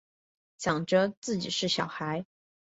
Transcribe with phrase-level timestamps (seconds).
[0.57, 2.25] 想着自己是小孩